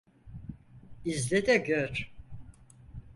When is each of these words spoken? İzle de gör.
İzle 1.05 1.45
de 1.45 1.57
gör. 1.57 2.13